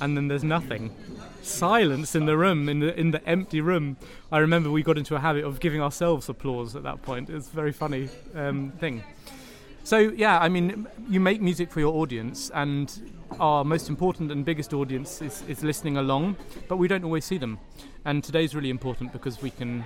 and 0.00 0.16
then 0.16 0.28
there's 0.28 0.44
nothing. 0.44 0.94
Silence 1.42 2.14
in 2.14 2.26
the 2.26 2.36
room, 2.36 2.68
in 2.68 2.80
the 2.80 2.98
in 2.98 3.10
the 3.10 3.26
empty 3.26 3.60
room. 3.60 3.96
I 4.30 4.38
remember 4.38 4.70
we 4.70 4.82
got 4.82 4.98
into 4.98 5.16
a 5.16 5.18
habit 5.18 5.44
of 5.44 5.60
giving 5.60 5.80
ourselves 5.80 6.28
applause 6.28 6.76
at 6.76 6.82
that 6.82 7.02
point. 7.02 7.30
It's 7.30 7.48
a 7.48 7.52
very 7.52 7.72
funny 7.72 8.08
um, 8.34 8.72
thing. 8.78 9.02
So 9.88 9.96
yeah, 9.96 10.38
I 10.38 10.50
mean, 10.50 10.86
you 11.08 11.18
make 11.18 11.40
music 11.40 11.70
for 11.72 11.80
your 11.80 11.94
audience, 11.94 12.50
and 12.52 12.92
our 13.40 13.64
most 13.64 13.88
important 13.88 14.30
and 14.30 14.44
biggest 14.44 14.74
audience 14.74 15.22
is, 15.22 15.42
is 15.48 15.64
listening 15.64 15.96
along, 15.96 16.36
but 16.68 16.76
we 16.76 16.88
don't 16.88 17.04
always 17.04 17.24
see 17.24 17.38
them. 17.38 17.58
And 18.04 18.22
today's 18.22 18.54
really 18.54 18.68
important 18.68 19.14
because 19.14 19.40
we 19.40 19.48
can 19.48 19.82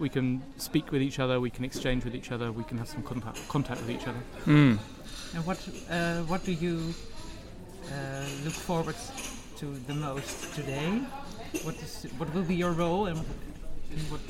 we 0.00 0.08
can 0.08 0.42
speak 0.56 0.90
with 0.90 1.00
each 1.00 1.20
other, 1.20 1.38
we 1.38 1.50
can 1.50 1.64
exchange 1.64 2.04
with 2.04 2.16
each 2.16 2.32
other, 2.32 2.50
we 2.50 2.64
can 2.64 2.76
have 2.76 2.88
some 2.88 3.04
contact 3.04 3.38
contact 3.48 3.80
with 3.82 3.90
each 3.90 4.08
other. 4.08 4.18
And 4.46 5.46
what 5.46 5.58
uh, 5.88 6.22
what 6.22 6.44
do 6.44 6.50
you 6.50 6.92
uh, 7.92 8.26
look 8.44 8.52
forward 8.52 8.96
to 9.58 9.66
the 9.86 9.94
most 9.94 10.56
today? 10.56 11.02
What 11.62 11.76
is 11.76 12.08
what 12.18 12.34
will 12.34 12.42
be 12.42 12.56
your 12.56 12.72
role 12.72 13.06
and, 13.06 13.24
and 13.90 14.00
what 14.10 14.20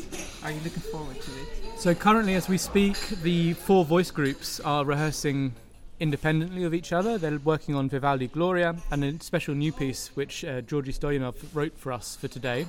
are 0.42 0.50
you 0.50 0.60
looking 0.64 0.82
forward 0.82 1.20
to 1.20 1.30
it? 1.32 1.78
So 1.78 1.94
currently, 1.94 2.34
as 2.34 2.48
we 2.48 2.58
speak, 2.58 2.96
the 3.22 3.52
four 3.54 3.84
voice 3.84 4.10
groups 4.10 4.60
are 4.60 4.84
rehearsing 4.84 5.54
independently 6.00 6.64
of 6.64 6.74
each 6.74 6.92
other. 6.92 7.18
They're 7.18 7.38
working 7.38 7.74
on 7.74 7.88
Vivaldi 7.88 8.28
Gloria 8.28 8.76
and 8.90 9.04
a 9.04 9.22
special 9.22 9.54
new 9.54 9.72
piece 9.72 10.10
which 10.14 10.44
uh, 10.44 10.60
Georgi 10.60 10.92
Stoyanov 10.92 11.36
wrote 11.54 11.76
for 11.78 11.92
us 11.92 12.16
for 12.16 12.28
today. 12.28 12.66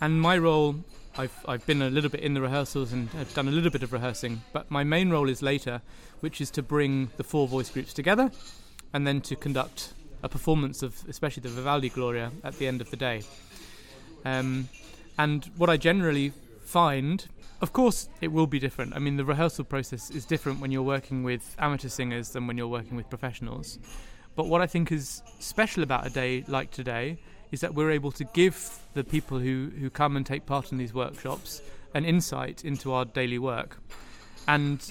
And 0.00 0.20
my 0.20 0.38
role, 0.38 0.76
I've, 1.16 1.44
I've 1.46 1.66
been 1.66 1.82
a 1.82 1.90
little 1.90 2.10
bit 2.10 2.20
in 2.20 2.34
the 2.34 2.40
rehearsals 2.40 2.92
and 2.92 3.08
have 3.10 3.32
done 3.34 3.48
a 3.48 3.50
little 3.50 3.70
bit 3.70 3.82
of 3.82 3.92
rehearsing, 3.92 4.42
but 4.52 4.70
my 4.70 4.84
main 4.84 5.10
role 5.10 5.28
is 5.28 5.42
later, 5.42 5.82
which 6.20 6.40
is 6.40 6.50
to 6.52 6.62
bring 6.62 7.10
the 7.16 7.24
four 7.24 7.46
voice 7.48 7.70
groups 7.70 7.92
together 7.92 8.30
and 8.92 9.06
then 9.06 9.20
to 9.22 9.36
conduct 9.36 9.92
a 10.22 10.28
performance 10.28 10.82
of 10.82 10.96
especially 11.08 11.42
the 11.42 11.48
Vivaldi 11.48 11.88
Gloria 11.88 12.30
at 12.44 12.58
the 12.58 12.66
end 12.66 12.80
of 12.80 12.90
the 12.90 12.96
day. 12.96 13.22
Um, 14.24 14.68
and 15.18 15.50
what 15.56 15.70
I 15.70 15.76
generally 15.76 16.32
find, 16.64 17.26
of 17.60 17.72
course, 17.72 18.08
it 18.20 18.32
will 18.32 18.46
be 18.46 18.58
different. 18.58 18.94
I 18.94 18.98
mean, 18.98 19.16
the 19.16 19.24
rehearsal 19.24 19.64
process 19.64 20.10
is 20.10 20.24
different 20.24 20.60
when 20.60 20.70
you're 20.70 20.82
working 20.82 21.22
with 21.22 21.54
amateur 21.58 21.88
singers 21.88 22.30
than 22.30 22.46
when 22.46 22.56
you're 22.56 22.68
working 22.68 22.96
with 22.96 23.08
professionals. 23.08 23.78
But 24.34 24.46
what 24.46 24.62
I 24.62 24.66
think 24.66 24.90
is 24.90 25.22
special 25.38 25.82
about 25.82 26.06
a 26.06 26.10
day 26.10 26.44
like 26.48 26.70
today 26.70 27.18
is 27.50 27.60
that 27.60 27.74
we're 27.74 27.90
able 27.90 28.10
to 28.12 28.24
give 28.32 28.78
the 28.94 29.04
people 29.04 29.38
who, 29.38 29.70
who 29.78 29.90
come 29.90 30.16
and 30.16 30.24
take 30.24 30.46
part 30.46 30.72
in 30.72 30.78
these 30.78 30.94
workshops 30.94 31.60
an 31.94 32.04
insight 32.06 32.64
into 32.64 32.92
our 32.92 33.04
daily 33.04 33.38
work. 33.38 33.78
And 34.48 34.82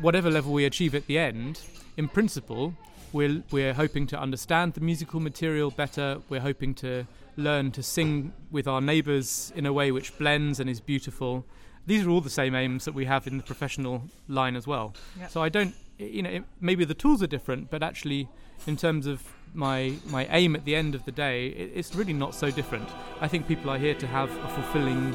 whatever 0.00 0.30
level 0.30 0.52
we 0.52 0.66
achieve 0.66 0.94
at 0.94 1.06
the 1.06 1.18
end, 1.18 1.60
in 1.96 2.08
principle, 2.08 2.74
we're, 3.12 3.42
we're 3.50 3.72
hoping 3.72 4.06
to 4.08 4.20
understand 4.20 4.74
the 4.74 4.80
musical 4.80 5.20
material 5.20 5.70
better. 5.70 6.18
We're 6.28 6.40
hoping 6.40 6.74
to 6.74 7.06
learn 7.36 7.70
to 7.72 7.82
sing 7.82 8.32
with 8.50 8.66
our 8.68 8.80
neighbours 8.80 9.52
in 9.56 9.66
a 9.66 9.72
way 9.72 9.90
which 9.90 10.16
blends 10.18 10.60
and 10.60 10.68
is 10.68 10.80
beautiful. 10.80 11.44
These 11.86 12.06
are 12.06 12.10
all 12.10 12.20
the 12.20 12.30
same 12.30 12.54
aims 12.54 12.84
that 12.86 12.94
we 12.94 13.04
have 13.04 13.26
in 13.26 13.36
the 13.36 13.42
professional 13.42 14.04
line 14.28 14.56
as 14.56 14.66
well. 14.66 14.94
Yeah. 15.18 15.28
So 15.28 15.42
I 15.42 15.48
don't, 15.48 15.74
you 15.98 16.22
know, 16.22 16.30
it, 16.30 16.44
maybe 16.60 16.84
the 16.84 16.94
tools 16.94 17.22
are 17.22 17.26
different, 17.26 17.70
but 17.70 17.82
actually, 17.82 18.28
in 18.66 18.76
terms 18.76 19.06
of 19.06 19.22
my 19.52 19.94
my 20.06 20.26
aim 20.30 20.56
at 20.56 20.64
the 20.64 20.74
end 20.74 20.94
of 20.94 21.04
the 21.04 21.12
day, 21.12 21.48
it, 21.48 21.72
it's 21.74 21.94
really 21.94 22.12
not 22.12 22.34
so 22.34 22.50
different. 22.50 22.88
I 23.20 23.28
think 23.28 23.46
people 23.46 23.70
are 23.70 23.78
here 23.78 23.94
to 23.94 24.06
have 24.06 24.30
a 24.30 24.48
fulfilling, 24.48 25.14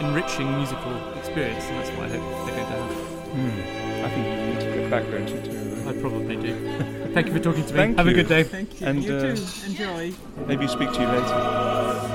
enriching 0.00 0.50
musical 0.56 0.96
experience, 1.18 1.64
and 1.64 1.78
that's 1.78 1.90
what 1.90 2.06
I 2.06 2.16
hope 2.16 2.46
they're 2.46 2.56
going 2.56 2.66
to 2.66 2.72
have. 2.72 2.92
Hmm. 3.28 4.04
I 4.04 4.08
think 4.10 4.67
you 4.88 4.98
need 4.98 5.08
to 5.08 5.10
get 5.10 5.10
back, 5.10 5.10
don't 5.10 5.28
you? 5.28 5.82
To, 5.82 5.88
I 5.88 6.00
probably 6.00 6.36
do. 6.36 7.12
Thank 7.14 7.26
you 7.28 7.32
for 7.32 7.40
talking 7.40 7.64
to 7.64 7.72
me. 7.72 7.78
Thank 7.78 7.96
have 7.96 8.06
you. 8.06 8.12
a 8.12 8.14
good 8.14 8.28
day. 8.28 8.44
Thank 8.44 8.80
you. 8.80 8.86
And, 8.86 9.04
you 9.04 9.14
uh, 9.14 9.34
too. 9.34 9.66
Enjoy. 9.66 10.12
maybe 10.46 10.68
speak 10.68 10.92
to 10.92 11.00
you 11.00 11.08
later. 11.08 12.14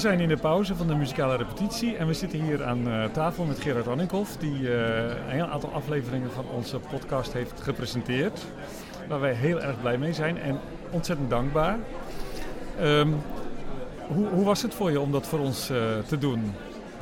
Zijn 0.00 0.20
in 0.20 0.28
de 0.28 0.36
pauze 0.36 0.76
van 0.76 0.86
de 0.86 0.94
muzikale 0.94 1.36
repetitie 1.36 1.96
en 1.96 2.06
we 2.06 2.14
zitten 2.14 2.40
hier 2.40 2.64
aan 2.64 2.88
eh, 2.88 3.04
tafel 3.04 3.44
met 3.44 3.60
Gerard 3.60 3.88
Annikhoff, 3.88 4.36
die 4.36 4.74
eh, 4.74 5.34
een 5.38 5.46
aantal 5.46 5.72
afleveringen 5.72 6.30
van 6.30 6.44
onze 6.56 6.78
podcast 6.78 7.32
heeft 7.32 7.60
gepresenteerd. 7.60 8.46
Waar 9.08 9.20
wij 9.20 9.32
heel 9.32 9.60
erg 9.60 9.80
blij 9.80 9.98
mee 9.98 10.12
zijn 10.12 10.38
en 10.38 10.58
ontzettend 10.90 11.30
dankbaar. 11.30 11.78
Ehm, 12.78 13.08
hoe, 14.06 14.26
hoe 14.28 14.44
was 14.44 14.62
het 14.62 14.74
voor 14.74 14.90
je 14.90 15.00
om 15.00 15.12
dat 15.12 15.26
voor 15.26 15.38
ons 15.38 15.70
eh, 15.70 15.76
te 16.06 16.18
doen? 16.18 16.54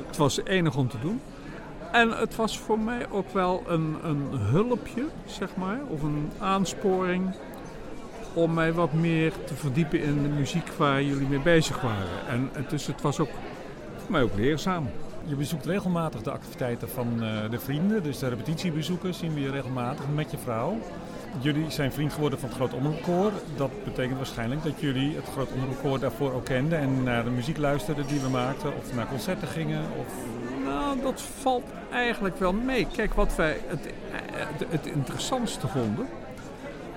Het 0.07 0.17
was 0.17 0.45
enig 0.45 0.77
om 0.77 0.89
te 0.89 0.99
doen. 1.01 1.21
En 1.93 2.11
het 2.11 2.37
was 2.37 2.59
voor 2.59 2.79
mij 2.79 3.11
ook 3.11 3.33
wel 3.33 3.63
een, 3.67 3.97
een 4.03 4.29
hulpje, 4.33 5.05
zeg 5.27 5.57
maar, 5.57 5.81
of 5.89 6.03
een 6.03 6.31
aansporing 6.39 7.35
om 8.33 8.55
mij 8.55 8.73
wat 8.73 8.93
meer 8.93 9.33
te 9.45 9.55
verdiepen 9.55 10.03
in 10.03 10.23
de 10.23 10.29
muziek 10.29 10.69
waar 10.77 11.03
jullie 11.03 11.29
mee 11.29 11.41
bezig 11.41 11.81
waren. 11.81 12.29
En, 12.29 12.51
en 12.53 12.67
dus 12.69 12.87
het 12.87 13.03
was 13.03 13.21
ook 13.21 13.31
voor 13.97 14.11
mij 14.13 14.23
ook 14.23 14.37
leerzaam. 14.37 14.89
Je 15.25 15.35
bezoekt 15.35 15.67
regelmatig 15.67 16.23
de 16.23 16.31
activiteiten 16.31 16.89
van 16.89 17.23
eh, 17.23 17.51
de 17.51 17.59
vrienden, 17.59 18.03
dus 18.03 18.19
de 18.19 18.29
repetitiebezoeken 18.29 19.15
zien 19.15 19.35
we 19.35 19.41
je 19.41 19.51
regelmatig 19.51 20.05
met 20.15 20.31
je 20.31 20.39
vrouw. 20.39 20.79
Jullie 21.41 21.71
zijn 21.71 21.93
vriend 21.93 22.13
geworden 22.13 22.39
van 22.39 22.49
het 22.49 22.59
Groot 22.59 22.75
Omroepkoor. 22.75 23.33
Dat 23.57 23.71
betekent 23.85 24.17
waarschijnlijk 24.17 24.63
dat 24.63 24.81
jullie 24.81 25.15
het 25.17 25.25
Groot 25.33 25.53
Omroepkoor 25.53 25.99
daarvoor 25.99 26.33
ook 26.33 26.45
kenden 26.45 26.79
en 26.79 27.03
naar 27.03 27.25
de 27.25 27.31
muziek 27.31 27.57
luisterden 27.57 28.07
die 28.07 28.21
we 28.21 28.29
maakten, 28.29 28.77
of 28.77 28.95
naar 28.95 29.09
concerten 29.09 29.49
gingen. 29.49 29.83
Of... 29.99 30.15
Nou, 30.65 31.01
dat 31.01 31.23
valt 31.23 31.65
eigenlijk 31.93 32.39
wel 32.39 32.53
mee. 32.53 32.87
Kijk, 32.93 33.15
wat 33.15 33.37
wij 33.37 33.57
het, 33.67 33.87
eh, 33.87 33.93
het, 34.33 34.71
het 34.71 34.87
interessantste 34.87 35.69
vonden, 35.69 36.07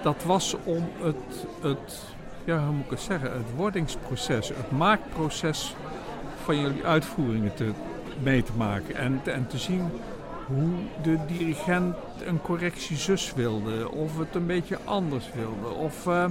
dat 0.01 0.23
was 0.23 0.55
om 0.63 0.89
het, 1.01 1.45
het, 1.61 2.01
ja, 2.43 2.63
hoe 2.65 2.75
moet 2.75 2.85
ik 2.85 2.91
het 2.91 2.99
zeggen, 2.99 3.31
het 3.31 3.55
wordingsproces, 3.55 4.47
het 4.47 4.71
maakproces 4.71 5.75
van 6.43 6.59
jullie 6.59 6.85
uitvoeringen 6.85 7.53
te, 7.53 7.71
mee 8.23 8.43
te 8.43 8.53
maken. 8.57 8.95
En, 8.95 9.21
en 9.25 9.47
te 9.47 9.57
zien 9.57 9.89
hoe 10.45 10.73
de 11.01 11.17
dirigent 11.27 11.95
een 12.25 12.41
correctie 12.41 12.97
zus 12.97 13.33
wilde, 13.33 13.91
of 13.91 14.17
het 14.17 14.35
een 14.35 14.45
beetje 14.45 14.77
anders 14.83 15.25
wilde. 15.33 15.75
Of, 15.75 16.07
eh, 16.07 16.25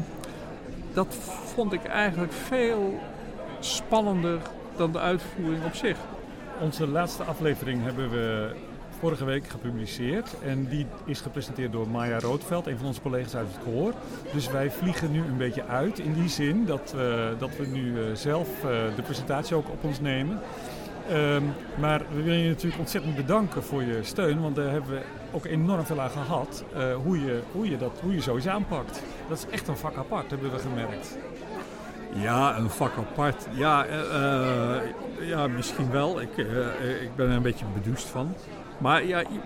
dat 0.93 1.15
vond 1.55 1.73
ik 1.73 1.85
eigenlijk 1.85 2.33
veel 2.33 2.99
spannender 3.61 4.39
dan 4.77 4.93
de 4.93 4.99
uitvoering 4.99 5.65
op 5.65 5.75
zich. 5.75 5.97
Onze 6.61 6.89
laatste 6.89 7.23
aflevering 7.23 7.83
hebben 7.83 8.11
we 8.11 8.55
vorige 9.01 9.25
week 9.25 9.49
gepubliceerd. 9.49 10.35
En 10.45 10.67
die 10.69 10.87
is 11.05 11.21
gepresenteerd 11.21 11.73
door 11.73 11.89
Maya 11.89 12.19
Roodveld, 12.19 12.67
een 12.67 12.77
van 12.79 12.87
onze 12.87 13.01
collega's 13.01 13.35
uit 13.35 13.47
het 13.53 13.65
koor. 13.73 13.93
Dus 14.33 14.51
wij 14.51 14.71
vliegen 14.71 15.13
nu 15.13 15.19
een 15.23 15.37
beetje 15.37 15.65
uit 15.67 15.99
in 15.99 16.13
die 16.13 16.29
zin 16.29 16.67
dat, 16.67 16.93
we 16.97 17.35
dat 17.39 17.57
we 17.57 17.67
nu 17.67 17.99
eh, 18.01 18.05
zelf 18.15 18.49
eh, 18.65 18.71
de 18.97 19.03
presentatie 19.03 19.57
ook 19.57 19.69
op 19.69 19.85
ons 19.85 20.01
nemen. 20.01 20.39
Ehm, 21.09 21.43
maar 21.81 22.03
we 22.15 22.23
willen 22.23 22.39
je 22.39 22.49
natuurlijk 22.49 22.81
ontzettend 22.81 23.17
bedanken 23.17 23.63
voor 23.63 23.83
je 23.83 23.99
steun, 24.03 24.41
want 24.41 24.57
daar 24.57 24.71
hebben 24.71 24.91
we 24.91 25.01
ook 25.33 25.45
enorm 25.45 25.85
veel 25.87 26.01
aan 26.01 26.11
gehad. 26.11 26.65
eh, 26.75 26.95
hoe, 27.05 27.21
je, 27.25 27.41
hoe, 27.53 27.71
je 27.71 27.77
dat, 27.79 28.01
hoe 28.03 28.15
je 28.15 28.21
zoiets 28.21 28.49
aanpakt. 28.49 29.03
Dat 29.29 29.39
is 29.39 29.47
echt 29.55 29.69
een 29.69 29.77
vak 29.77 29.97
apart, 29.97 30.31
hebben 30.31 30.51
we 30.53 30.59
gemerkt. 30.59 31.17
Ja, 32.15 32.57
een 32.57 32.71
vak 32.71 32.93
apart. 32.99 33.47
Ja, 33.51 33.85
eh, 33.87 34.77
eh, 34.77 34.83
ja 35.29 35.47
misschien 35.47 35.91
wel. 35.91 36.21
Ik, 36.21 36.37
eh, 36.39 36.67
eh, 36.67 37.03
ik 37.03 37.15
ben 37.17 37.29
er 37.29 37.37
een 37.37 37.43
beetje 37.43 37.65
bedoest 37.83 38.07
van. 38.07 38.35
Maar 38.81 39.05
ja, 39.05 39.19
je, 39.19 39.41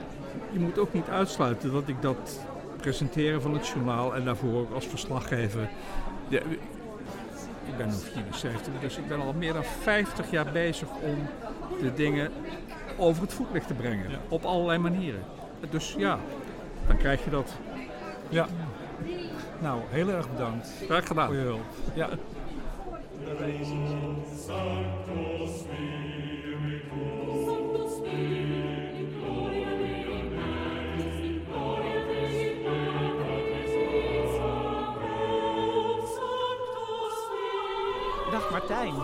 je 0.53 0.59
moet 0.59 0.79
ook 0.79 0.93
niet 0.93 1.09
uitsluiten 1.09 1.73
dat 1.73 1.89
ik 1.89 2.03
dat 2.03 2.41
presenteren 2.77 3.43
van 3.43 3.55
het 3.55 3.67
journaal 3.69 4.15
en 4.15 4.25
daarvoor 4.25 4.61
ook 4.61 4.73
als 4.73 4.87
verslaggever. 4.87 5.69
Ja, 6.29 6.41
ik 7.67 7.77
ben 7.77 7.87
nu 7.87 7.93
74, 8.13 8.73
dus 8.81 8.97
ik 8.97 9.09
ben 9.09 9.21
al 9.21 9.33
meer 9.33 9.53
dan 9.53 9.65
50 9.65 10.31
jaar 10.31 10.53
bezig 10.53 10.89
om 11.03 11.17
de 11.81 11.95
dingen 11.95 12.31
over 12.97 13.23
het 13.23 13.33
voetlicht 13.33 13.67
te 13.67 13.75
brengen. 13.75 14.07
Op 14.29 14.45
allerlei 14.45 14.79
manieren. 14.79 15.23
Dus 15.71 15.95
ja, 15.99 16.19
dan 16.87 16.97
krijg 16.97 17.25
je 17.25 17.31
dat. 17.31 17.53
Ja. 18.29 18.47
Nou, 19.61 19.81
heel 19.89 20.09
erg 20.09 20.31
bedankt 20.31 20.69
Graag 20.85 21.07
gedaan. 21.07 21.27
voor 21.27 21.37
je 21.37 21.43
hulp. 21.43 21.65
Ja. 21.95 22.09
Dag 38.35 38.51
Martijn, 38.51 38.95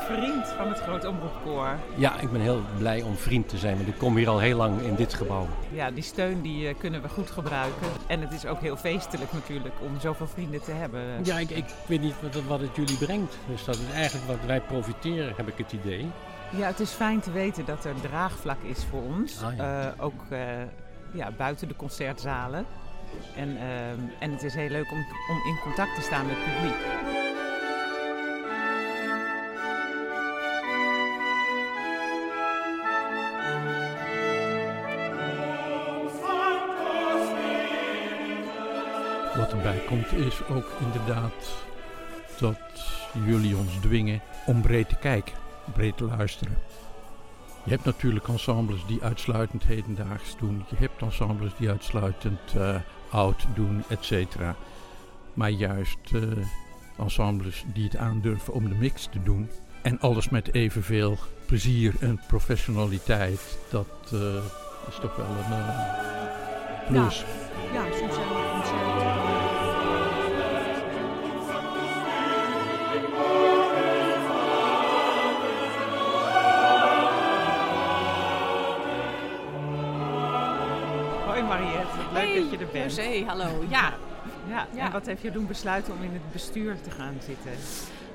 vriend 0.00 0.46
van 0.48 0.68
het 0.68 0.78
Groot 0.80 1.04
Omroepkoor. 1.04 1.68
Ja, 1.96 2.20
ik 2.20 2.30
ben 2.32 2.40
heel 2.40 2.62
blij 2.78 3.02
om 3.02 3.16
vriend 3.16 3.48
te 3.48 3.58
zijn, 3.58 3.76
want 3.76 3.88
ik 3.88 3.98
kom 3.98 4.16
hier 4.16 4.28
al 4.28 4.38
heel 4.38 4.56
lang 4.56 4.80
in 4.80 4.94
dit 4.94 5.14
gebouw. 5.14 5.46
Ja, 5.72 5.90
die 5.90 6.02
steun 6.02 6.40
die 6.42 6.68
eh, 6.68 6.74
kunnen 6.78 7.02
we 7.02 7.08
goed 7.08 7.30
gebruiken. 7.30 7.86
En 8.06 8.20
het 8.20 8.32
is 8.32 8.46
ook 8.46 8.60
heel 8.60 8.76
feestelijk 8.76 9.32
natuurlijk 9.32 9.74
om 9.80 10.00
zoveel 10.00 10.26
vrienden 10.26 10.62
te 10.62 10.70
hebben. 10.70 11.24
Ja, 11.24 11.38
ik, 11.38 11.50
ik 11.50 11.64
weet 11.86 12.00
niet 12.00 12.14
wat, 12.22 12.34
het- 12.34 12.46
wat 12.46 12.60
het 12.60 12.76
jullie 12.76 12.96
brengt. 12.96 13.38
Dus 13.48 13.64
dat 13.64 13.74
is 13.74 13.92
eigenlijk 13.94 14.26
wat 14.26 14.46
wij 14.46 14.60
profiteren, 14.60 15.32
heb 15.36 15.48
ik 15.48 15.58
het 15.58 15.72
idee. 15.72 16.10
Ja, 16.50 16.66
het 16.66 16.80
is 16.80 16.90
fijn 16.90 17.20
te 17.20 17.30
weten 17.32 17.64
dat 17.64 17.84
er 17.84 17.94
draagvlak 18.00 18.62
is 18.62 18.84
voor 18.90 19.02
ons. 19.02 19.42
Ah, 19.42 19.56
ja. 19.56 19.82
Eh, 19.96 20.04
ook 20.04 20.20
eh, 20.30 20.40
ja, 21.12 21.30
buiten 21.36 21.68
de 21.68 21.76
concertzalen. 21.76 22.66
En, 23.36 23.48
ehm, 23.56 23.98
en 24.18 24.30
het 24.32 24.42
is 24.42 24.54
heel 24.54 24.68
leuk 24.70 24.90
om, 24.90 24.98
om 25.30 25.36
in 25.48 25.58
contact 25.62 25.94
te 25.94 26.00
staan 26.00 26.26
met 26.26 26.36
het 26.38 26.54
publiek. 26.54 27.26
Wat 39.38 39.52
erbij 39.52 39.82
komt 39.86 40.12
is 40.12 40.46
ook 40.48 40.66
inderdaad 40.80 41.64
dat 42.38 42.58
jullie 43.24 43.56
ons 43.56 43.72
dwingen 43.80 44.20
om 44.46 44.62
breed 44.62 44.88
te 44.88 44.96
kijken, 44.96 45.34
breed 45.72 45.96
te 45.96 46.04
luisteren. 46.04 46.58
Je 47.64 47.70
hebt 47.70 47.84
natuurlijk 47.84 48.28
ensembles 48.28 48.86
die 48.86 49.02
uitsluitend 49.02 49.64
hedendaags 49.64 50.36
doen. 50.38 50.64
Je 50.68 50.76
hebt 50.76 51.02
ensembles 51.02 51.52
die 51.58 51.68
uitsluitend 51.68 52.38
eh, 52.56 52.74
oud 53.10 53.46
doen, 53.54 53.84
et 53.88 54.04
cetera. 54.04 54.56
Maar 55.34 55.50
juist 55.50 56.12
eh, 56.12 56.22
ensembles 56.98 57.64
die 57.72 57.84
het 57.84 57.96
aandurven 57.96 58.52
om 58.52 58.68
de 58.68 58.74
mix 58.74 59.08
te 59.10 59.22
doen. 59.22 59.50
En 59.82 60.00
alles 60.00 60.28
met 60.28 60.54
evenveel 60.54 61.16
plezier 61.46 61.94
en 62.00 62.20
professionaliteit. 62.26 63.58
Dat 63.70 64.12
eh, 64.12 64.18
is 64.88 64.98
toch 65.00 65.16
wel 65.16 65.26
een 65.26 65.64
plus. 66.88 67.24
Ja, 67.72 67.84
soms 67.98 68.16
Hoi 81.38 81.50
Mariette, 81.50 81.96
wat 81.96 82.12
leuk 82.12 82.22
Hey, 82.22 82.34
dat 82.40 82.50
je 82.50 82.58
er 82.58 82.72
bent. 82.72 82.94
José, 82.94 83.24
hallo. 83.26 83.64
Ja. 83.68 83.94
Ja, 84.48 84.66
Ja. 84.74 84.84
en 84.86 84.92
wat 84.92 85.06
heeft 85.06 85.22
je 85.22 85.30
doen 85.30 85.46
besluiten 85.46 85.92
om 85.92 86.02
in 86.02 86.12
het 86.12 86.32
bestuur 86.32 86.80
te 86.80 86.90
gaan 86.90 87.16
zitten? 87.26 87.50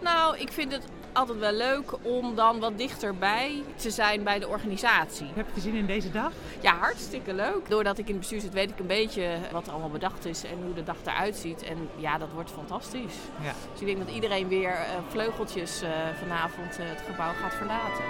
Nou, 0.01 0.37
ik 0.37 0.51
vind 0.51 0.71
het 0.71 0.83
altijd 1.13 1.39
wel 1.39 1.51
leuk 1.53 1.93
om 2.01 2.35
dan 2.35 2.59
wat 2.59 2.77
dichterbij 2.77 3.63
te 3.75 3.89
zijn 3.91 4.23
bij 4.23 4.39
de 4.39 4.47
organisatie. 4.47 5.27
Heb 5.33 5.45
je 5.53 5.61
zin 5.61 5.73
in 5.73 5.85
deze 5.85 6.11
dag? 6.11 6.31
Ja, 6.61 6.75
hartstikke 6.77 7.33
leuk. 7.33 7.69
Doordat 7.69 7.97
ik 7.97 8.05
in 8.05 8.11
het 8.11 8.19
bestuur 8.19 8.39
zit, 8.41 8.53
weet 8.53 8.69
ik 8.69 8.79
een 8.79 8.87
beetje 8.87 9.37
wat 9.51 9.65
er 9.65 9.71
allemaal 9.71 9.89
bedacht 9.89 10.25
is 10.25 10.43
en 10.43 10.63
hoe 10.63 10.73
de 10.73 10.83
dag 10.83 10.97
eruit 11.05 11.35
ziet. 11.35 11.63
En 11.63 11.89
ja, 11.95 12.17
dat 12.17 12.29
wordt 12.33 12.51
fantastisch. 12.51 13.15
Ja. 13.41 13.53
Dus 13.71 13.81
ik 13.81 13.87
denk 13.87 13.97
dat 14.05 14.15
iedereen 14.15 14.47
weer 14.47 14.71
eh, 14.71 14.85
vleugeltjes 15.07 15.81
eh, 15.81 15.89
vanavond 16.21 16.79
eh, 16.79 16.85
het 16.89 17.01
gebouw 17.09 17.33
gaat 17.41 17.53
verlaten. 17.53 18.03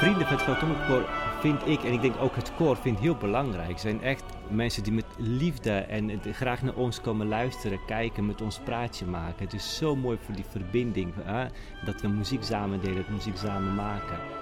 Vrienden 0.00 0.26
van 0.26 0.38
het 0.38 0.84
Groot 0.84 1.06
vind 1.40 1.66
ik, 1.66 1.84
en 1.84 1.92
ik 1.92 2.00
denk 2.00 2.14
ook 2.20 2.36
het 2.36 2.52
koor, 2.54 2.76
vind 2.76 2.98
heel 2.98 3.16
belangrijk. 3.16 3.78
Zijn 3.78 4.02
echt 4.02 4.24
mensen 4.48 4.82
die 4.82 4.92
met 4.92 5.04
liefde 5.16 5.70
en 5.70 6.20
graag 6.32 6.62
naar 6.62 6.74
ons 6.74 7.00
komen 7.00 7.28
luisteren, 7.28 7.78
kijken, 7.86 8.26
met 8.26 8.40
ons 8.40 8.58
praatje 8.58 9.06
maken. 9.06 9.44
Het 9.44 9.52
is 9.54 9.76
zo 9.76 9.96
mooi 9.96 10.18
voor 10.24 10.34
die 10.34 10.44
verbinding, 10.48 11.12
hè? 11.16 11.46
dat 11.84 12.00
we 12.00 12.08
muziek 12.08 12.42
samen 12.42 12.80
delen, 12.80 13.04
muziek 13.10 13.36
samen 13.36 13.74
maken. 13.74 14.39